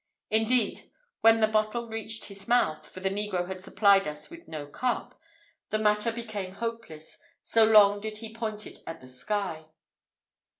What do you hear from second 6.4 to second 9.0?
hopeless, so long did he point it at